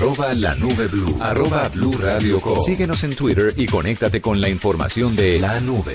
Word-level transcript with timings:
arroba 0.00 0.32
la 0.32 0.54
nube 0.54 0.86
blue, 0.86 1.14
arroba 1.20 1.68
blue 1.68 1.92
radio 1.92 2.40
com. 2.40 2.58
Síguenos 2.62 3.04
en 3.04 3.14
Twitter 3.14 3.52
y 3.58 3.66
conéctate 3.66 4.22
con 4.22 4.40
la 4.40 4.48
información 4.48 5.14
de 5.14 5.38
la 5.38 5.60
nube. 5.60 5.94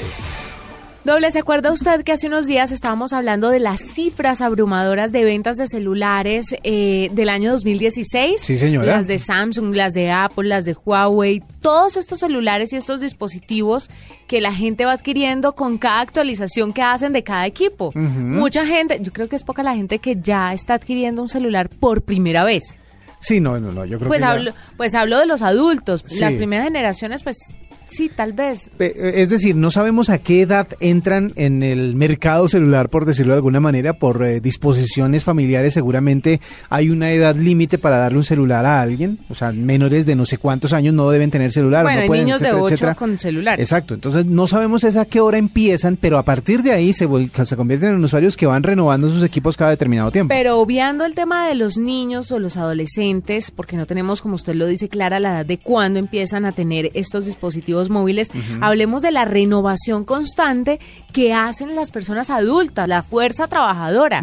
Doble, 1.03 1.31
¿se 1.31 1.39
acuerda 1.39 1.71
usted 1.71 2.03
que 2.03 2.11
hace 2.11 2.27
unos 2.27 2.45
días 2.45 2.71
estábamos 2.71 3.13
hablando 3.13 3.49
de 3.49 3.59
las 3.59 3.81
cifras 3.81 4.41
abrumadoras 4.41 5.11
de 5.11 5.23
ventas 5.23 5.57
de 5.57 5.67
celulares 5.67 6.55
eh, 6.61 7.09
del 7.13 7.29
año 7.29 7.51
2016? 7.51 8.41
Sí, 8.41 8.59
señora. 8.59 8.97
Las 8.97 9.07
de 9.07 9.17
Samsung, 9.17 9.73
las 9.73 9.93
de 9.95 10.11
Apple, 10.11 10.49
las 10.49 10.65
de 10.65 10.75
Huawei, 10.85 11.41
todos 11.61 11.97
estos 11.97 12.19
celulares 12.19 12.73
y 12.73 12.75
estos 12.75 13.01
dispositivos 13.01 13.89
que 14.27 14.39
la 14.39 14.53
gente 14.53 14.85
va 14.85 14.91
adquiriendo 14.91 15.53
con 15.53 15.79
cada 15.79 16.01
actualización 16.01 16.73
que 16.73 16.83
hacen 16.83 17.11
de 17.11 17.23
cada 17.23 17.47
equipo. 17.47 17.91
Mucha 17.95 18.67
gente, 18.67 18.99
yo 19.01 19.11
creo 19.11 19.27
que 19.29 19.35
es 19.35 19.43
poca 19.43 19.63
la 19.63 19.75
gente 19.75 19.97
que 19.97 20.15
ya 20.15 20.53
está 20.53 20.75
adquiriendo 20.75 21.23
un 21.23 21.27
celular 21.27 21.69
por 21.69 22.03
primera 22.03 22.43
vez. 22.43 22.77
Sí, 23.19 23.39
no, 23.39 23.59
no, 23.59 23.71
no, 23.71 23.85
yo 23.85 23.97
creo 23.97 24.07
Pues 24.07 24.19
que 24.19 24.25
ya- 24.25 24.31
hablo, 24.31 24.53
pues 24.77 24.93
hablo 24.95 25.17
de 25.19 25.25
los 25.25 25.41
adultos. 25.41 26.03
Sí. 26.07 26.19
Las 26.19 26.33
primeras 26.35 26.65
generaciones, 26.65 27.23
pues 27.23 27.55
sí, 27.87 28.09
tal 28.13 28.33
vez. 28.33 28.69
Eh, 28.79 29.13
Es 29.15 29.29
decir, 29.29 29.55
no 29.55 29.71
sabemos 29.71 30.09
a 30.09 30.17
qué 30.17 30.41
edad 30.41 30.67
entran 30.79 31.31
en 31.35 31.63
el 31.63 31.95
mercado 31.95 32.47
celular, 32.47 32.89
por 32.89 33.05
decirlo 33.05 33.33
de 33.33 33.37
alguna 33.37 33.59
manera, 33.59 33.93
por 33.93 34.23
eh, 34.23 34.39
disposiciones 34.39 35.23
familiares. 35.23 35.73
Seguramente 35.73 36.41
hay 36.69 36.89
una 36.89 37.11
edad 37.11 37.35
límite 37.35 37.77
para 37.77 37.97
darle 37.97 38.17
un 38.19 38.23
celular 38.23 38.65
a 38.65 38.81
alguien. 38.81 39.19
O 39.29 39.35
sea, 39.35 39.51
menores 39.51 40.05
de 40.05 40.15
no 40.15 40.25
sé 40.25 40.37
cuántos 40.37 40.73
años 40.73 40.93
no 40.93 41.09
deben 41.09 41.31
tener 41.31 41.51
celular. 41.51 41.83
Bueno, 41.83 42.01
no 42.01 42.07
pueden, 42.07 42.25
niños 42.25 42.41
de 42.41 42.47
etcétera, 42.47 42.63
8 42.63 42.73
etcétera. 42.73 42.95
con 42.95 43.17
celulares. 43.17 43.63
Exacto. 43.63 43.93
Entonces, 43.93 44.25
no 44.25 44.47
sabemos 44.47 44.83
es 44.83 44.95
a 44.95 45.05
qué 45.05 45.19
hora 45.19 45.37
empiezan, 45.37 45.97
pero 45.97 46.17
a 46.17 46.23
partir 46.23 46.63
de 46.63 46.71
ahí 46.71 46.93
se, 46.93 47.07
se 47.45 47.55
convierten 47.55 47.91
en 47.91 48.03
usuarios 48.03 48.37
que 48.37 48.45
van 48.45 48.63
renovando 48.63 49.09
sus 49.09 49.23
equipos 49.23 49.57
cada 49.57 49.71
determinado 49.71 50.11
tiempo. 50.11 50.33
Pero 50.33 50.59
obviando 50.59 51.05
el 51.05 51.15
tema 51.15 51.47
de 51.47 51.55
los 51.55 51.77
niños 51.77 52.31
o 52.31 52.39
los 52.39 52.57
adolescentes, 52.57 53.51
porque 53.51 53.77
no 53.77 53.85
tenemos, 53.85 54.21
como 54.21 54.35
usted 54.35 54.55
lo 54.55 54.67
dice, 54.67 54.89
clara 54.89 55.19
la 55.19 55.31
edad 55.31 55.45
de 55.45 55.57
cuándo 55.57 55.99
empiezan 55.99 56.45
a 56.45 56.51
tener 56.51 56.91
estos 56.93 57.25
dispositivos 57.25 57.74
móviles, 57.89 58.29
hablemos 58.61 59.01
de 59.01 59.11
la 59.11 59.25
renovación 59.25 60.03
constante 60.03 60.79
que 61.13 61.33
hacen 61.33 61.75
las 61.75 61.91
personas 61.91 62.29
adultas, 62.29 62.87
la 62.87 63.03
fuerza 63.03 63.47
trabajadora. 63.47 64.21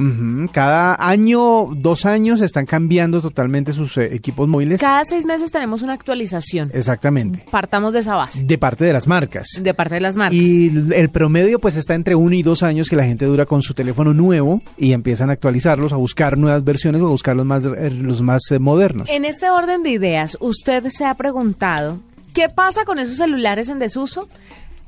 Cada 0.52 0.96
año, 0.98 1.68
dos 1.74 2.06
años, 2.06 2.40
están 2.40 2.66
cambiando 2.66 3.20
totalmente 3.20 3.72
sus 3.72 3.96
eh, 3.96 4.14
equipos 4.14 4.48
móviles. 4.48 4.80
Cada 4.80 5.04
seis 5.04 5.26
meses 5.26 5.50
tenemos 5.50 5.82
una 5.82 5.92
actualización. 5.94 6.70
Exactamente. 6.74 7.44
Partamos 7.50 7.92
de 7.92 8.00
esa 8.00 8.14
base, 8.14 8.44
De 8.44 8.58
parte 8.58 8.84
de 8.84 8.92
las 8.92 9.06
marcas. 9.06 9.46
de 9.62 9.74
parte 9.74 9.94
de 9.94 10.00
las 10.00 10.16
marcas. 10.16 10.34
Y 10.34 10.72
el 10.94 11.08
promedio 11.10 11.58
pues 11.60 11.76
está 11.76 11.94
entre 11.94 12.14
uno 12.14 12.34
y 12.34 12.42
dos 12.42 12.62
años 12.62 12.88
que 12.88 12.96
la 12.96 13.04
gente 13.04 13.24
dura 13.24 13.46
con 13.46 13.62
su 13.62 13.74
teléfono 13.74 14.14
nuevo 14.14 14.62
y 14.76 14.92
empiezan 14.92 15.30
a 15.30 15.34
actualizarlos, 15.34 15.92
a 15.92 15.96
buscar 15.96 16.36
nuevas 16.38 16.64
versiones 16.64 17.02
o 17.02 17.06
a 17.06 17.10
buscar 17.10 17.36
los 17.36 17.46
más, 17.46 17.64
eh, 17.64 17.90
los 17.90 18.22
más 18.22 18.42
eh, 18.50 18.58
modernos. 18.58 19.08
En 19.10 19.24
este 19.24 19.50
orden 19.50 19.82
de 19.82 19.90
ideas, 19.90 20.36
¿usted 20.40 20.84
se 20.88 21.04
ha 21.04 21.14
preguntado 21.14 22.00
qué 22.32 22.48
pasa 22.48 22.84
con 22.84 22.98
esos 22.98 23.16
celulares 23.16 23.68
en 23.68 23.78
desuso? 23.78 24.28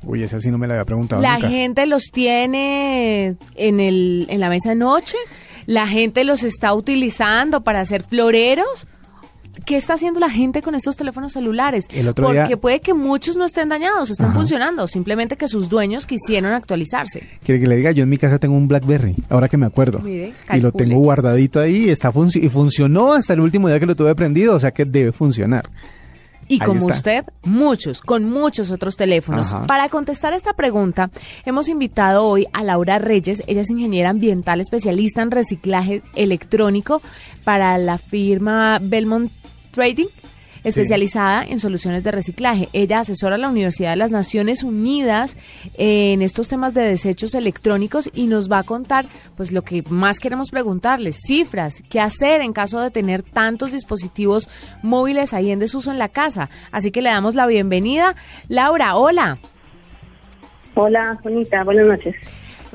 Uy, 0.03 0.21
esa 0.23 0.39
sí 0.39 0.51
no 0.51 0.57
me 0.57 0.67
la 0.67 0.75
había 0.75 0.85
preguntado 0.85 1.21
La 1.21 1.35
nunca. 1.35 1.49
gente 1.49 1.85
los 1.87 2.11
tiene 2.11 3.35
en, 3.55 3.79
el, 3.79 4.27
en 4.29 4.39
la 4.39 4.49
mesa 4.49 4.69
de 4.69 4.75
noche, 4.75 5.17
la 5.65 5.87
gente 5.87 6.23
los 6.23 6.43
está 6.43 6.73
utilizando 6.73 7.61
para 7.63 7.79
hacer 7.81 8.03
floreros. 8.03 8.87
¿Qué 9.65 9.77
está 9.77 9.93
haciendo 9.93 10.19
la 10.19 10.29
gente 10.29 10.61
con 10.61 10.75
estos 10.75 10.97
teléfonos 10.97 11.31
celulares? 11.31 11.87
El 11.91 12.09
otro 12.09 12.27
Porque 12.27 12.43
día- 12.45 12.57
puede 12.57 12.81
que 12.81 12.93
muchos 12.93 13.37
no 13.37 13.45
estén 13.45 13.69
dañados, 13.69 14.09
estén 14.11 14.25
Ajá. 14.27 14.35
funcionando, 14.35 14.85
simplemente 14.85 15.37
que 15.37 15.47
sus 15.47 15.69
dueños 15.69 16.05
quisieron 16.05 16.51
actualizarse. 16.53 17.25
Quiere 17.41 17.61
que 17.61 17.67
le 17.67 17.77
diga, 17.77 17.91
yo 17.91 18.03
en 18.03 18.09
mi 18.09 18.17
casa 18.17 18.37
tengo 18.37 18.53
un 18.55 18.67
BlackBerry, 18.67 19.15
ahora 19.29 19.47
que 19.47 19.55
me 19.55 19.65
acuerdo. 19.65 19.99
Mire, 19.99 20.33
y 20.53 20.59
lo 20.59 20.73
tengo 20.73 20.99
guardadito 20.99 21.61
ahí 21.61 21.89
está 21.89 22.11
y 22.35 22.49
funcionó 22.49 23.13
hasta 23.13 23.31
el 23.33 23.39
último 23.39 23.69
día 23.69 23.79
que 23.79 23.85
lo 23.85 23.95
tuve 23.95 24.13
prendido, 24.13 24.55
o 24.55 24.59
sea 24.59 24.71
que 24.71 24.83
debe 24.83 25.13
funcionar. 25.13 25.69
Y 26.47 26.55
Ahí 26.55 26.67
como 26.67 26.79
está. 26.81 26.93
usted, 26.93 27.25
muchos, 27.43 28.01
con 28.01 28.29
muchos 28.29 28.69
otros 28.71 28.95
teléfonos. 28.97 29.51
Ajá. 29.51 29.65
Para 29.65 29.89
contestar 29.89 30.33
esta 30.33 30.53
pregunta, 30.53 31.09
hemos 31.45 31.67
invitado 31.69 32.23
hoy 32.25 32.45
a 32.53 32.63
Laura 32.63 32.99
Reyes. 32.99 33.43
Ella 33.47 33.61
es 33.61 33.69
ingeniera 33.69 34.09
ambiental 34.11 34.59
especialista 34.61 35.21
en 35.21 35.31
reciclaje 35.31 36.03
electrónico 36.13 37.01
para 37.43 37.77
la 37.77 37.97
firma 37.97 38.79
Belmont 38.81 39.31
Trading 39.71 40.07
especializada 40.65 41.45
en 41.45 41.59
soluciones 41.59 42.03
de 42.03 42.11
reciclaje. 42.11 42.67
Ella 42.73 42.99
asesora 42.99 43.35
a 43.35 43.37
la 43.37 43.49
Universidad 43.49 43.91
de 43.91 43.95
las 43.95 44.11
Naciones 44.11 44.63
Unidas 44.63 45.37
en 45.75 46.21
estos 46.21 46.49
temas 46.49 46.73
de 46.73 46.81
desechos 46.81 47.35
electrónicos 47.35 48.09
y 48.13 48.27
nos 48.27 48.51
va 48.51 48.59
a 48.59 48.63
contar 48.63 49.05
pues 49.37 49.51
lo 49.51 49.61
que 49.61 49.83
más 49.89 50.19
queremos 50.19 50.51
preguntarles, 50.51 51.21
cifras, 51.25 51.83
qué 51.89 52.01
hacer 52.01 52.41
en 52.41 52.51
caso 52.51 52.81
de 52.81 52.91
tener 52.91 53.23
tantos 53.23 53.71
dispositivos 53.71 54.49
móviles 54.81 55.33
ahí 55.33 55.51
en 55.51 55.59
desuso 55.59 55.91
en 55.91 55.99
la 55.99 56.09
casa. 56.09 56.49
Así 56.71 56.91
que 56.91 57.01
le 57.01 57.09
damos 57.09 57.35
la 57.35 57.47
bienvenida. 57.47 58.15
Laura, 58.49 58.95
hola. 58.95 59.37
Hola, 60.73 61.17
Juanita, 61.21 61.63
buenas 61.63 61.87
noches. 61.87 62.15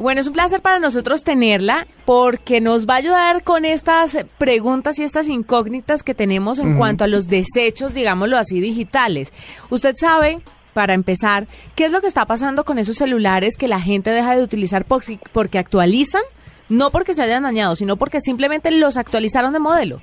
Bueno, 0.00 0.20
es 0.20 0.26
un 0.26 0.32
placer 0.32 0.60
para 0.60 0.78
nosotros 0.78 1.22
tenerla 1.24 1.86
porque 2.04 2.60
nos 2.60 2.88
va 2.88 2.94
a 2.94 2.98
ayudar 2.98 3.42
con 3.44 3.64
estas 3.64 4.24
preguntas 4.38 4.98
y 4.98 5.02
estas 5.04 5.28
incógnitas 5.28 6.02
que 6.02 6.14
tenemos 6.14 6.58
en 6.58 6.76
cuanto 6.76 7.04
a 7.04 7.06
los 7.06 7.28
desechos, 7.28 7.94
digámoslo 7.94 8.36
así, 8.38 8.60
digitales. 8.60 9.32
Usted 9.70 9.94
sabe, 9.96 10.40
para 10.72 10.94
empezar, 10.94 11.46
qué 11.74 11.84
es 11.84 11.92
lo 11.92 12.00
que 12.00 12.06
está 12.06 12.24
pasando 12.24 12.64
con 12.64 12.78
esos 12.78 12.96
celulares 12.96 13.56
que 13.56 13.68
la 13.68 13.80
gente 13.80 14.10
deja 14.10 14.36
de 14.36 14.42
utilizar 14.42 14.84
por- 14.84 15.02
porque 15.32 15.58
actualizan, 15.58 16.22
no 16.68 16.90
porque 16.90 17.12
se 17.14 17.22
hayan 17.22 17.42
dañado, 17.42 17.74
sino 17.76 17.96
porque 17.96 18.20
simplemente 18.20 18.70
los 18.70 18.96
actualizaron 18.96 19.52
de 19.52 19.58
modelo. 19.58 20.00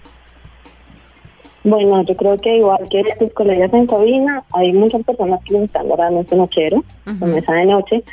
Bueno, 1.63 2.01
yo 2.03 2.15
creo 2.15 2.37
que 2.37 2.57
igual 2.57 2.87
que 2.89 3.03
tus 3.19 3.33
colegas 3.33 3.73
en 3.73 3.87
cabina, 3.87 4.43
hay 4.53 4.71
muchas 4.73 5.03
personas 5.03 5.41
que 5.43 5.53
les 5.53 5.63
están 5.63 5.87
guardando 5.87 6.21
este 6.21 6.35
nochero, 6.35 6.77
Ujú. 7.05 7.19
con 7.19 7.31
mesa 7.33 7.51
de 7.53 7.65
noche. 7.65 8.03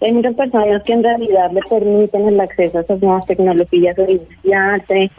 Hay 0.00 0.12
muchas 0.12 0.34
personas 0.34 0.82
que 0.82 0.92
en 0.92 1.02
realidad 1.02 1.50
le 1.52 1.60
permiten 1.62 2.28
el 2.28 2.40
acceso 2.40 2.78
a 2.78 2.80
esas 2.82 3.00
nuevas 3.00 3.26
tecnologías 3.26 3.96
de 3.96 4.12
iniciarse 4.12 5.10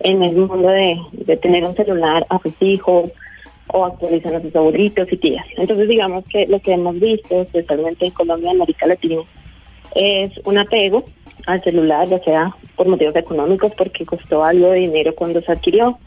en 0.00 0.22
el 0.22 0.36
mundo 0.36 0.68
de, 0.68 0.98
de 1.12 1.36
tener 1.36 1.64
un 1.64 1.74
celular 1.74 2.26
a 2.28 2.38
sus 2.40 2.54
hijos 2.60 3.10
o 3.68 3.84
actualizan 3.84 4.34
a 4.34 4.42
sus 4.42 4.54
abuelitos 4.54 5.10
y 5.12 5.16
tías. 5.16 5.46
Entonces, 5.56 5.88
digamos 5.88 6.24
que 6.26 6.46
lo 6.46 6.60
que 6.60 6.72
hemos 6.72 6.98
visto, 7.00 7.42
especialmente 7.42 8.06
en 8.06 8.12
Colombia 8.12 8.50
y 8.52 8.56
América 8.56 8.86
Latina, 8.86 9.22
es 9.94 10.32
un 10.44 10.58
apego 10.58 11.04
al 11.46 11.62
celular, 11.62 12.08
ya 12.08 12.22
sea 12.22 12.54
por 12.76 12.88
motivos 12.88 13.16
económicos, 13.16 13.72
porque 13.76 14.04
costó 14.04 14.44
algo 14.44 14.70
de 14.70 14.80
dinero 14.80 15.14
cuando 15.14 15.40
se 15.40 15.52
adquirió, 15.52 15.98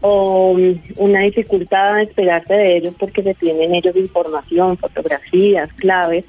o 0.00 0.54
mm, 0.54 1.02
una 1.02 1.20
dificultad 1.20 1.94
de 1.94 2.06
despegarse 2.06 2.52
de 2.52 2.76
ellos 2.76 2.94
porque 2.98 3.22
se 3.22 3.34
tienen 3.34 3.74
ellos 3.74 3.96
información, 3.96 4.76
fotografías, 4.76 5.72
claves, 5.74 6.24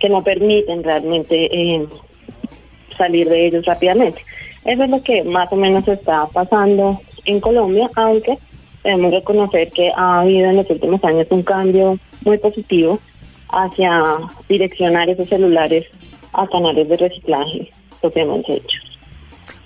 que 0.00 0.08
no 0.08 0.24
permiten 0.24 0.82
realmente 0.82 1.48
eh, 1.52 1.86
salir 2.96 3.28
de 3.28 3.46
ellos 3.46 3.64
rápidamente. 3.64 4.24
Eso 4.64 4.84
es 4.84 4.90
lo 4.90 5.02
que 5.02 5.22
más 5.24 5.52
o 5.52 5.56
menos 5.56 5.86
está 5.86 6.26
pasando 6.26 7.00
en 7.24 7.40
Colombia, 7.40 7.88
aunque 7.94 8.38
debemos 8.82 9.12
reconocer 9.12 9.70
que 9.70 9.92
ha 9.94 10.20
habido 10.20 10.50
en 10.50 10.56
los 10.56 10.70
últimos 10.70 11.04
años 11.04 11.26
un 11.30 11.42
cambio 11.42 11.98
muy 12.24 12.38
positivo 12.38 12.98
hacia 13.50 14.18
direccionar 14.48 15.08
esos 15.08 15.28
celulares 15.28 15.86
a 16.32 16.46
canales 16.46 16.88
de 16.88 16.96
reciclaje 16.96 17.70
propiamente 18.00 18.54
hechos. 18.54 18.98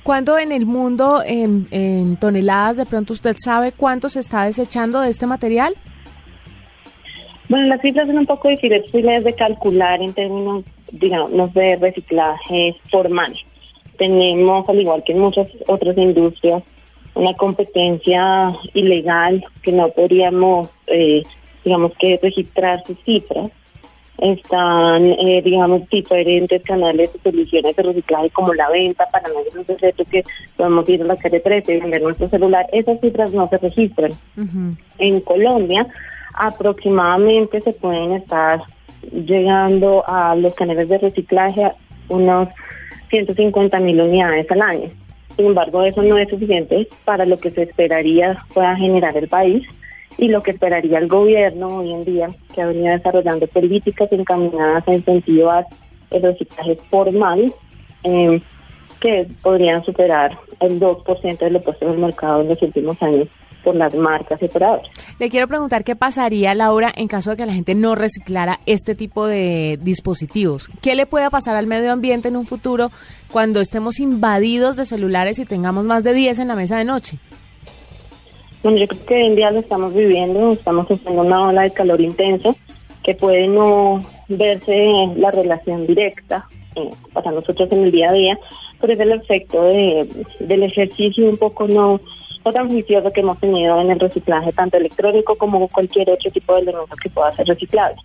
¿Cuánto 0.02 0.38
en 0.38 0.52
el 0.52 0.66
mundo, 0.66 1.22
en, 1.24 1.66
en 1.70 2.16
toneladas, 2.16 2.76
de 2.76 2.86
pronto 2.86 3.12
usted 3.12 3.36
sabe 3.38 3.72
cuánto 3.72 4.08
se 4.08 4.20
está 4.20 4.44
desechando 4.44 5.00
de 5.00 5.10
este 5.10 5.26
material? 5.26 5.74
Bueno, 7.48 7.66
las 7.66 7.80
cifras 7.82 8.06
son 8.06 8.18
un 8.18 8.26
poco 8.26 8.48
difíciles 8.48 9.24
de 9.24 9.34
calcular 9.34 10.00
en 10.00 10.14
términos, 10.14 10.64
digamos, 10.92 11.52
de 11.52 11.76
reciclaje 11.76 12.76
formal. 12.90 13.34
Tenemos, 13.98 14.68
al 14.68 14.80
igual 14.80 15.04
que 15.04 15.12
en 15.12 15.18
muchas 15.18 15.48
otras 15.66 15.96
industrias, 15.98 16.62
una 17.14 17.34
competencia 17.34 18.52
ilegal 18.72 19.44
que 19.62 19.72
no 19.72 19.88
podríamos, 19.90 20.68
eh, 20.86 21.22
digamos, 21.64 21.92
que 21.98 22.18
registrar 22.20 22.82
sus 22.86 22.98
cifras. 23.04 23.50
Están, 24.16 25.04
eh, 25.06 25.42
digamos, 25.44 25.88
diferentes 25.90 26.62
canales 26.62 27.12
de 27.12 27.30
soluciones 27.30 27.76
de 27.76 27.82
reciclaje 27.82 28.30
como 28.30 28.54
la 28.54 28.70
venta 28.70 29.06
para 29.10 29.28
nadie 29.28 29.48
es 29.48 29.56
un 29.56 29.66
secreto 29.66 30.04
que 30.04 30.24
podemos 30.56 30.88
ir 30.88 31.02
a 31.02 31.04
la 31.04 31.16
calle 31.16 31.40
13 31.40 31.74
y 31.74 31.80
vender 31.80 32.00
nuestro 32.00 32.28
celular. 32.28 32.66
Esas 32.72 33.00
cifras 33.00 33.32
no 33.32 33.48
se 33.48 33.58
registran 33.58 34.12
en 34.98 35.20
Colombia 35.20 35.88
aproximadamente 36.34 37.60
se 37.60 37.72
pueden 37.72 38.12
estar 38.12 38.62
llegando 39.12 40.04
a 40.06 40.34
los 40.34 40.54
canales 40.54 40.88
de 40.88 40.98
reciclaje 40.98 41.72
unos 42.08 42.48
150 43.10 43.80
mil 43.80 44.00
unidades 44.00 44.50
al 44.50 44.62
año. 44.62 44.90
Sin 45.36 45.46
embargo, 45.46 45.82
eso 45.82 46.02
no 46.02 46.16
es 46.18 46.28
suficiente 46.28 46.88
para 47.04 47.26
lo 47.26 47.36
que 47.38 47.50
se 47.50 47.62
esperaría 47.62 48.44
pueda 48.52 48.76
generar 48.76 49.16
el 49.16 49.28
país 49.28 49.66
y 50.16 50.28
lo 50.28 50.42
que 50.42 50.52
esperaría 50.52 50.98
el 50.98 51.08
gobierno 51.08 51.78
hoy 51.78 51.92
en 51.92 52.04
día, 52.04 52.30
que 52.54 52.62
ha 52.62 52.66
venido 52.66 52.92
desarrollando 52.92 53.46
políticas 53.48 54.12
encaminadas 54.12 54.86
a 54.86 54.94
incentivar 54.94 55.66
el 56.10 56.22
reciclaje 56.22 56.78
formal, 56.88 57.52
eh, 58.04 58.40
que 59.00 59.26
podrían 59.42 59.84
superar 59.84 60.38
el 60.60 60.78
2% 60.78 61.38
de 61.38 61.50
lo 61.50 61.62
puesto 61.62 61.86
en 61.86 61.92
el 61.92 61.98
mercado 61.98 62.42
en 62.42 62.48
los 62.48 62.62
últimos 62.62 63.02
años 63.02 63.28
por 63.64 63.74
las 63.74 63.94
marcas 63.94 64.40
y 64.40 64.44
operadoras. 64.44 64.88
Le 65.18 65.30
quiero 65.30 65.46
preguntar 65.46 65.84
qué 65.84 65.94
pasaría, 65.94 66.54
Laura, 66.54 66.92
en 66.96 67.06
caso 67.06 67.30
de 67.30 67.36
que 67.36 67.46
la 67.46 67.52
gente 67.54 67.76
no 67.76 67.94
reciclara 67.94 68.58
este 68.66 68.96
tipo 68.96 69.26
de 69.26 69.78
dispositivos. 69.80 70.68
¿Qué 70.82 70.96
le 70.96 71.06
puede 71.06 71.30
pasar 71.30 71.54
al 71.54 71.68
medio 71.68 71.92
ambiente 71.92 72.28
en 72.28 72.36
un 72.36 72.46
futuro 72.46 72.90
cuando 73.30 73.60
estemos 73.60 74.00
invadidos 74.00 74.74
de 74.74 74.86
celulares 74.86 75.38
y 75.38 75.44
tengamos 75.44 75.84
más 75.84 76.02
de 76.02 76.14
10 76.14 76.40
en 76.40 76.48
la 76.48 76.56
mesa 76.56 76.78
de 76.78 76.84
noche? 76.84 77.18
Bueno, 78.64 78.78
yo 78.78 78.88
creo 78.88 79.06
que 79.06 79.14
hoy 79.14 79.26
en 79.26 79.36
día 79.36 79.50
lo 79.52 79.60
estamos 79.60 79.94
viviendo, 79.94 80.52
estamos 80.52 80.88
sufriendo 80.88 81.22
una 81.22 81.48
ola 81.48 81.62
de 81.62 81.70
calor 81.70 82.00
intenso 82.00 82.56
que 83.04 83.14
puede 83.14 83.46
no 83.46 84.04
verse 84.28 85.12
la 85.16 85.30
relación 85.30 85.86
directa 85.86 86.48
eh, 86.74 86.90
para 87.12 87.30
nosotros 87.30 87.70
en 87.70 87.84
el 87.84 87.92
día 87.92 88.10
a 88.10 88.14
día, 88.14 88.38
pero 88.80 88.94
es 88.94 88.98
el 88.98 89.12
efecto 89.12 89.62
de, 89.62 90.08
del 90.40 90.62
ejercicio 90.64 91.28
un 91.28 91.36
poco 91.36 91.68
no 91.68 92.00
tan 92.52 92.68
juicioso 92.68 93.12
que 93.12 93.20
hemos 93.20 93.38
tenido 93.38 93.80
en 93.80 93.90
el 93.90 94.00
reciclaje, 94.00 94.52
tanto 94.52 94.76
electrónico 94.76 95.36
como 95.36 95.68
cualquier 95.68 96.10
otro 96.10 96.30
tipo 96.30 96.54
de 96.54 96.62
elemento 96.62 96.96
que 96.96 97.10
pueda 97.10 97.32
ser 97.32 97.46
reciclable. 97.46 97.96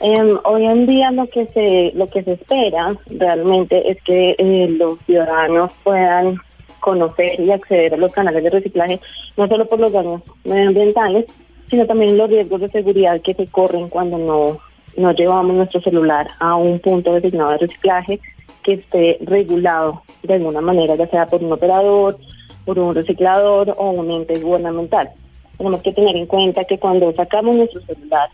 Em, 0.00 0.38
hoy 0.44 0.64
en 0.64 0.86
día 0.86 1.10
lo 1.10 1.26
que 1.28 1.46
se 1.46 1.92
lo 1.94 2.06
que 2.08 2.22
se 2.22 2.32
espera 2.32 2.96
realmente 3.06 3.90
es 3.90 4.02
que 4.02 4.34
eh, 4.38 4.68
los 4.70 4.98
ciudadanos 5.00 5.70
puedan 5.84 6.38
conocer 6.80 7.38
y 7.38 7.50
acceder 7.52 7.94
a 7.94 7.96
los 7.96 8.12
canales 8.12 8.42
de 8.42 8.50
reciclaje, 8.50 9.00
no 9.36 9.46
solo 9.46 9.66
por 9.66 9.78
los 9.78 9.92
daños 9.92 10.22
medioambientales, 10.44 11.26
sino 11.70 11.86
también 11.86 12.16
los 12.16 12.28
riesgos 12.28 12.60
de 12.60 12.70
seguridad 12.70 13.20
que 13.20 13.34
se 13.34 13.46
corren 13.46 13.88
cuando 13.88 14.18
no, 14.18 14.58
no 14.96 15.12
llevamos 15.12 15.54
nuestro 15.54 15.80
celular 15.80 16.28
a 16.40 16.56
un 16.56 16.80
punto 16.80 17.14
designado 17.14 17.52
de 17.52 17.58
reciclaje 17.58 18.20
que 18.62 18.74
esté 18.74 19.18
regulado 19.20 20.02
de 20.22 20.34
alguna 20.34 20.60
manera, 20.60 20.96
ya 20.96 21.06
sea 21.08 21.26
por 21.26 21.42
un 21.42 21.52
operador, 21.52 22.18
por 22.64 22.78
un 22.78 22.94
reciclador 22.94 23.74
o 23.76 23.90
un 23.90 24.10
ente 24.10 24.38
gubernamental. 24.38 25.10
Tenemos 25.58 25.82
que 25.82 25.92
tener 25.92 26.16
en 26.16 26.26
cuenta 26.26 26.64
que 26.64 26.78
cuando 26.78 27.12
sacamos 27.14 27.56
nuestro 27.56 27.80
celular, 27.82 28.28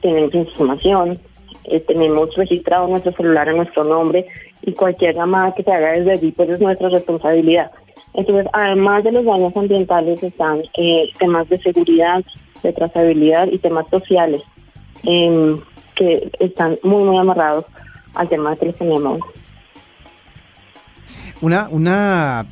tenemos 0.00 0.34
información, 0.34 1.18
eh, 1.64 1.80
tenemos 1.80 2.34
registrado 2.36 2.86
nuestro 2.88 3.12
celular 3.12 3.48
a 3.48 3.52
nuestro 3.52 3.84
nombre 3.84 4.26
y 4.62 4.72
cualquier 4.72 5.14
llamada 5.14 5.54
que 5.54 5.62
se 5.62 5.72
haga 5.72 5.92
desde 5.92 6.12
allí 6.12 6.32
pues 6.32 6.50
es 6.50 6.60
nuestra 6.60 6.88
responsabilidad. 6.88 7.70
Entonces, 8.12 8.46
además 8.52 9.02
de 9.04 9.12
los 9.12 9.24
daños 9.24 9.56
ambientales 9.56 10.22
están 10.22 10.62
eh, 10.76 11.10
temas 11.18 11.48
de 11.48 11.60
seguridad, 11.60 12.22
de 12.62 12.72
trazabilidad 12.72 13.48
y 13.50 13.58
temas 13.58 13.86
sociales 13.90 14.42
em, 15.02 15.60
que 15.94 16.30
están 16.38 16.78
muy, 16.82 17.02
muy 17.02 17.16
amarrados 17.16 17.64
al 18.14 18.28
tema 18.28 18.50
de 18.50 18.56
telefonía 18.56 19.18
Una, 21.40 21.68
una 21.70 22.46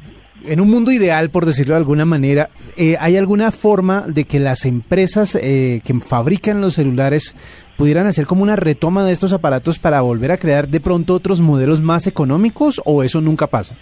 en 0.47 0.61
un 0.61 0.71
mundo 0.71 0.91
ideal, 0.91 1.31
por 1.31 1.47
decirlo 1.47 1.75
de 1.75 1.79
alguna 1.79 2.05
manera, 2.05 2.51
eh, 2.77 2.97
¿hay 3.01 3.17
alguna 3.17 3.51
forma 3.51 4.05
de 4.07 4.25
que 4.25 4.41
las 4.41 4.65
empresas 4.65 5.35
eh, 5.35 5.81
que 5.85 5.95
fabrican 6.01 6.61
los 6.61 6.75
celulares 6.75 7.35
pudieran 7.77 8.07
hacer 8.07 8.27
como 8.27 8.43
una 8.43 8.57
retoma 8.57 9.05
de 9.05 9.13
estos 9.13 9.33
aparatos 9.33 9.79
para 9.79 10.01
volver 10.01 10.31
a 10.33 10.37
crear 10.37 10.69
de 10.69 10.81
pronto 10.81 11.15
otros 11.15 11.41
modelos 11.41 11.81
más 11.81 12.07
económicos 12.07 12.81
o 12.85 13.03
eso 13.03 13.21
nunca 13.21 13.47
pasa? 13.47 13.77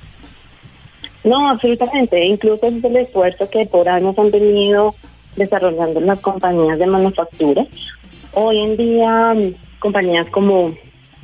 No, 1.25 1.49
absolutamente. 1.49 2.25
Incluso 2.25 2.67
es 2.67 2.83
el 2.83 2.97
esfuerzo 2.97 3.49
que 3.51 3.67
por 3.67 3.89
años 3.89 4.19
han 4.19 4.31
venido 4.31 4.95
desarrollando 5.37 6.01
las 6.01 6.19
compañías 6.21 6.79
de 6.79 6.87
manufactura. 6.87 7.67
Hoy 8.33 8.59
en 8.59 8.77
día, 8.77 9.35
compañías 9.81 10.29
como 10.31 10.75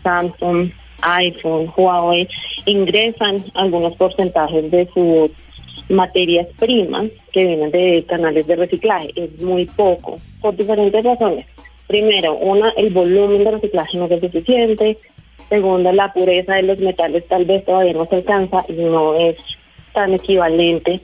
Samsung, 0.03 0.71
iPhone, 1.02 1.72
Huawei, 1.76 2.28
ingresan 2.64 3.44
algunos 3.54 3.96
porcentajes 3.96 4.70
de 4.70 4.88
sus 4.93 5.31
materias 5.88 6.48
primas 6.58 7.06
que 7.32 7.46
vienen 7.46 7.70
de 7.70 8.04
canales 8.08 8.46
de 8.46 8.56
reciclaje. 8.56 9.10
Es 9.14 9.40
muy 9.40 9.66
poco, 9.66 10.19
por 10.40 10.56
diferentes 10.56 11.04
razones. 11.04 11.46
Primero, 11.87 12.34
una, 12.34 12.70
el 12.70 12.90
volumen 12.90 13.44
de 13.44 13.50
reciclaje 13.52 13.96
no 13.96 14.06
es 14.06 14.20
suficiente. 14.20 14.98
Segundo, 15.48 15.93
la 15.93 16.12
pureza 16.12 16.54
de 16.54 16.62
los 16.62 16.78
metales 16.78 17.26
tal 17.28 17.44
vez 17.44 17.64
todavía 17.64 17.93
no 17.93 18.06
se 18.06 18.16
alcanza 18.16 18.64
y 18.69 18.72
no 18.72 19.14
es 19.14 19.37
tan 19.93 20.12
equivalente 20.14 21.00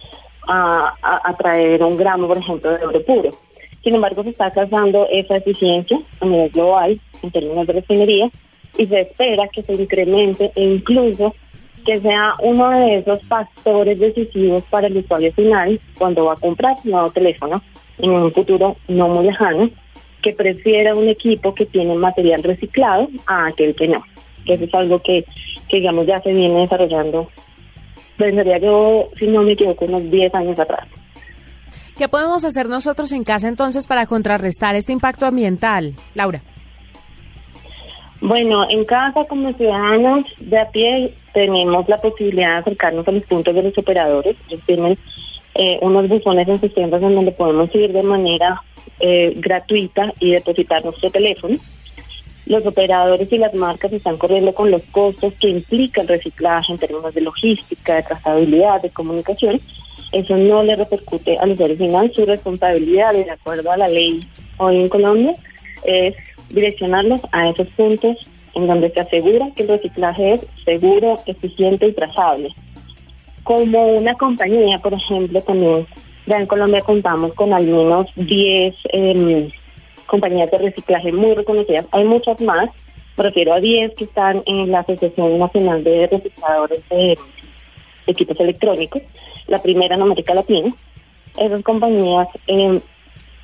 a, 0.49 0.95
a, 1.03 1.37
traer 1.37 1.83
un 1.85 1.97
gramo, 1.97 2.27
por 2.27 2.39
ejemplo, 2.39 2.77
de 2.77 2.85
oro 2.85 3.03
puro. 3.05 3.31
Sin 3.85 3.95
embargo, 3.95 4.25
se 4.25 4.31
está 4.31 4.47
alcanzando 4.47 5.07
esa 5.11 5.37
eficiencia 5.37 5.99
a 6.21 6.27
nivel 6.27 6.51
global 6.51 7.01
en 7.23 7.31
términos 7.31 7.67
de 7.67 7.73
refinería 7.73 8.31
y 8.79 8.87
se 8.87 9.01
espera 9.01 9.49
que 9.49 9.63
se 9.63 9.75
incremente 9.75 10.53
e 10.55 10.63
incluso 10.63 11.35
que 11.85 12.01
sea 12.01 12.35
uno 12.41 12.71
de 12.71 12.99
esos 12.99 13.23
factores 13.25 13.99
decisivos 13.99 14.63
para 14.71 14.87
el 14.87 14.97
usuario 14.99 15.33
final 15.33 15.81
cuando 15.99 16.27
va 16.27 16.35
a 16.35 16.37
comprar 16.37 16.77
un 16.85 16.93
nuevo 16.93 17.11
teléfono 17.11 17.63
en 17.99 18.11
un 18.11 18.33
futuro 18.33 18.77
no 18.89 19.09
muy 19.09 19.27
lejano, 19.27 19.71
que 20.23 20.33
prefiera 20.33 20.95
un 20.95 21.09
equipo 21.09 21.55
que 21.55 21.67
tiene 21.67 21.95
material 21.95 22.43
reciclado 22.43 23.09
a 23.27 23.47
aquel 23.47 23.75
que 23.75 23.89
no. 23.89 24.03
Que 24.47 24.55
eso 24.55 24.65
es 24.65 24.75
algo 24.75 25.01
que, 25.01 25.25
que 25.69 25.77
digamos, 25.79 26.07
ya 26.07 26.21
se 26.21 26.33
viene 26.33 26.61
desarrollando, 26.61 27.29
pensaría 28.17 28.59
yo, 28.59 29.09
si 29.19 29.27
no 29.27 29.43
me 29.43 29.53
equivoco, 29.53 29.85
unos 29.85 30.11
10 30.11 30.35
años 30.35 30.59
atrás. 30.59 30.87
¿Qué 31.99 32.09
podemos 32.09 32.45
hacer 32.45 32.69
nosotros 32.69 33.13
en 33.13 33.25
casa 33.25 33.49
entonces 33.49 33.87
para 33.87 34.07
contrarrestar 34.07 34.75
este 34.75 34.93
impacto 34.93 35.27
ambiental, 35.27 35.95
Laura? 36.15 36.43
Bueno, 38.23 38.65
en 38.71 38.85
casa 38.85 39.25
como 39.25 39.53
ciudadanos 39.53 40.25
de 40.39 40.57
a 40.57 40.71
pie 40.71 41.13
tenemos 41.35 41.89
la 41.89 41.99
posibilidad 41.99 42.53
de 42.53 42.61
acercarnos 42.61 43.07
a 43.09 43.11
los 43.11 43.25
puntos 43.25 43.53
de 43.53 43.65
los 43.65 43.77
operadores. 43.77 44.37
Ellos 44.49 44.61
tienen 44.65 44.97
eh, 45.57 45.81
unos 45.83 46.09
buzones 46.09 46.47
en 46.47 46.61
sus 46.61 46.73
tiendas 46.73 47.03
en 47.03 47.17
donde 47.17 47.33
podemos 47.33 47.75
ir 47.75 47.93
de 47.93 48.03
manera 48.05 48.63
eh, 49.01 49.35
gratuita 49.39 50.15
y 50.21 50.31
depositar 50.31 50.85
nuestro 50.85 51.11
teléfono. 51.11 51.57
Los 52.47 52.65
operadores 52.65 53.33
y 53.33 53.39
las 53.39 53.55
marcas 53.55 53.93
están 53.93 54.19
corriendo 54.19 54.55
con 54.55 54.71
los 54.71 54.83
costos 54.93 55.35
que 55.41 55.49
implica 55.49 56.03
el 56.03 56.09
reciclaje 56.09 56.73
en 56.73 56.79
términos 56.79 57.13
de 57.13 57.23
logística, 57.23 57.97
de 57.97 58.05
trazabilidad, 58.05 58.83
de 58.83 58.91
comunicación. 58.91 59.61
Eso 60.13 60.37
no 60.37 60.63
le 60.63 60.77
repercute 60.77 61.39
al 61.39 61.51
usuario 61.51 61.77
final. 61.77 62.13
Su 62.15 62.25
responsabilidad, 62.25 63.15
de 63.15 63.29
acuerdo 63.29 63.73
a 63.73 63.77
la 63.77 63.89
ley 63.89 64.21
hoy 64.59 64.81
en 64.81 64.89
Colombia, 64.89 65.35
es 65.83 66.15
direccionarlos 66.53 67.23
a 67.33 67.49
esos 67.49 67.67
puntos 67.69 68.17
en 68.55 68.67
donde 68.67 68.91
se 68.91 69.01
asegura 69.01 69.51
que 69.57 69.63
el 69.63 69.69
reciclaje 69.69 70.35
es 70.35 70.47
seguro, 70.65 71.19
eficiente 71.27 71.87
y 71.87 71.93
trazable. 71.93 72.55
Como 73.43 73.97
una 73.97 74.15
compañía, 74.15 74.79
por 74.79 74.95
ejemplo, 74.95 75.41
también 75.43 75.87
ya 76.27 76.39
en 76.39 76.47
Colombia 76.47 76.83
contamos 76.83 77.33
con 77.35 77.53
al 77.53 77.67
menos 77.67 78.07
10 78.15 78.75
em, 78.93 79.51
compañías 80.07 80.51
de 80.51 80.59
reciclaje 80.59 81.13
muy 81.13 81.35
reconocidas. 81.35 81.87
Hay 81.91 82.05
muchas 82.05 82.41
más, 82.41 82.71
me 83.17 83.25
refiero 83.25 83.55
a 83.55 83.61
10 83.61 83.95
que 83.95 84.05
están 84.05 84.43
en 84.47 84.71
la 84.71 84.81
Asociación 84.81 85.39
Nacional 85.39 85.83
de 85.83 86.07
Recicladores 86.07 86.89
de 86.91 87.19
Equipos 88.07 88.39
Electrónicos, 88.39 89.03
la 89.49 89.61
primera 89.61 89.97
en 89.97 90.03
América 90.03 90.35
Latina. 90.35 90.73
Esas 91.37 91.63
compañías 91.63 92.29
eh, 92.47 92.81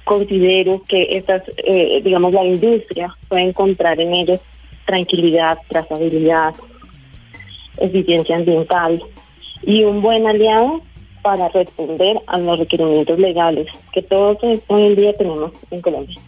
considero 0.08 0.82
que 0.88 1.18
estas, 1.18 1.42
eh, 1.58 2.00
digamos, 2.02 2.32
la 2.32 2.42
industria 2.42 3.14
puede 3.28 3.42
encontrar 3.42 4.00
en 4.00 4.14
ellos 4.14 4.40
tranquilidad, 4.86 5.58
trazabilidad, 5.68 6.54
eficiencia 7.76 8.36
ambiental 8.36 9.02
y 9.62 9.84
un 9.84 10.00
buen 10.00 10.26
aliado 10.26 10.80
para 11.20 11.48
responder 11.50 12.16
a 12.26 12.38
los 12.38 12.58
requerimientos 12.58 13.18
legales 13.18 13.66
que 13.92 14.02
todos 14.02 14.38
hoy 14.68 14.86
en 14.86 14.96
día 14.96 15.14
tenemos 15.14 15.52
en 15.70 15.82
Colombia. 15.82 16.18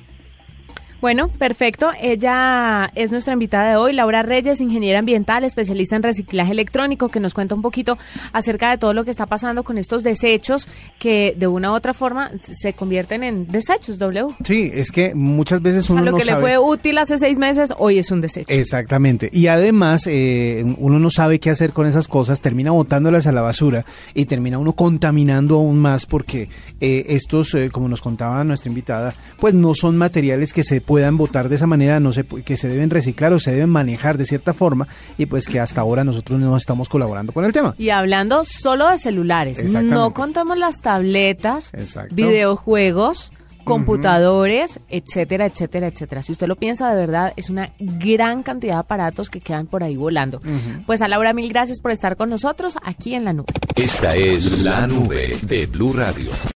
Bueno, 1.01 1.29
perfecto. 1.29 1.91
Ella 1.99 2.91
es 2.95 3.11
nuestra 3.11 3.33
invitada 3.33 3.71
de 3.71 3.77
hoy, 3.77 3.95
Laura 3.95 4.23
Reyes, 4.23 4.61
ingeniera 4.61 4.99
ambiental, 4.99 5.45
especialista 5.45 5.97
en 5.97 6.03
reciclaje 6.03 6.53
electrónico, 6.53 7.09
que 7.09 7.21
nos 7.21 7.33
cuenta 7.33 7.55
un 7.55 7.63
poquito 7.63 7.97
acerca 8.33 8.71
de 8.71 8.77
todo 8.77 8.93
lo 8.93 9.05
que 9.05 9.11
está 9.11 9.25
pasando 9.25 9.65
con 9.65 9.79
estos 9.79 10.03
desechos 10.03 10.69
que 10.99 11.35
de 11.39 11.47
una 11.47 11.73
u 11.73 11.75
otra 11.75 11.95
forma 11.95 12.31
se 12.43 12.75
convierten 12.75 13.25
en 13.25 13.49
desechos, 13.49 13.99
W. 13.99 14.35
Sí, 14.45 14.71
es 14.75 14.91
que 14.91 15.15
muchas 15.15 15.63
veces 15.63 15.89
uno 15.89 16.01
a 16.01 16.05
lo 16.05 16.17
que 16.17 16.27
le 16.27 16.37
fue 16.37 16.59
útil 16.59 16.99
hace 16.99 17.17
seis 17.17 17.39
meses, 17.39 17.73
hoy 17.79 17.99
es 17.99 18.11
un 18.11 18.21
desecho. 18.21 18.53
Exactamente. 18.53 19.31
Y 19.33 19.47
además, 19.47 20.07
eh, 20.07 20.65
uno 20.77 20.99
no 20.99 21.09
sabe 21.09 21.41
qué 21.41 21.49
hacer 21.49 21.73
con 21.73 21.87
esas 21.87 22.09
cosas, 22.09 22.43
termina 22.43 22.73
botándolas 22.73 23.27
a 23.27 23.33
la 23.33 23.41
basura 23.41 23.87
y 24.13 24.27
termina 24.27 24.59
uno 24.59 24.75
contaminando 24.75 25.57
aún 25.57 25.79
más 25.79 26.05
porque 26.05 26.51
eh, 26.81 27.07
estos, 27.09 27.55
eh, 27.55 27.71
como 27.71 27.89
nos 27.89 28.03
contaba 28.03 28.45
nuestra 28.45 28.69
invitada, 28.69 29.15
pues 29.39 29.55
no 29.55 29.75
son 29.75 29.97
materiales 29.97 30.53
que 30.53 30.63
se 30.63 30.83
puedan 30.91 31.17
votar 31.17 31.49
de 31.49 31.55
esa 31.55 31.69
manera, 31.69 32.01
no 32.01 32.13
se, 32.13 32.25
que 32.25 32.57
se 32.57 32.69
deben 32.69 32.91
reciclar 32.91 33.33
o 33.33 33.39
se 33.39 33.53
deben 33.53 33.71
manejar 33.71 34.19
de 34.19 34.25
cierta 34.25 34.53
forma 34.53 34.89
y 35.19 35.27
pues 35.27 35.47
que 35.47 35.61
hasta 35.61 35.81
ahora 35.81 36.03
nosotros 36.03 36.41
no 36.41 36.57
estamos 36.57 36.89
colaborando 36.89 37.33
con 37.33 37.45
el 37.45 37.53
tema. 37.53 37.77
Y 37.79 37.91
hablando 37.91 38.45
solo 38.45 38.89
de 38.89 38.99
celulares, 38.99 39.73
no 39.73 40.13
contamos 40.13 40.59
las 40.59 40.81
tabletas, 40.81 41.71
videojuegos, 42.11 43.31
computadores, 43.63 44.81
etcétera, 44.89 45.47
etcétera, 45.47 45.87
etcétera. 45.87 46.23
Si 46.23 46.33
usted 46.33 46.49
lo 46.49 46.57
piensa 46.57 46.91
de 46.91 46.97
verdad, 46.97 47.35
es 47.37 47.51
una 47.51 47.71
gran 47.79 48.43
cantidad 48.43 48.75
de 48.75 48.81
aparatos 48.81 49.31
que 49.31 49.41
quedan 49.41 49.69
por 49.69 49.85
ahí 49.85 49.95
volando. 49.95 50.43
Pues 50.87 51.03
a 51.03 51.07
Laura, 51.07 51.33
mil 51.33 51.49
gracias 51.51 51.79
por 51.79 51.93
estar 51.93 52.17
con 52.17 52.31
nosotros 52.31 52.77
aquí 52.83 53.15
en 53.15 53.25
la 53.25 53.33
nube. 53.33 53.53
Esta 53.77 54.17
es 54.17 54.61
la 54.61 54.89
nube 54.89 55.39
de 55.43 55.67
Blue 55.67 55.93
Radio. 55.93 56.33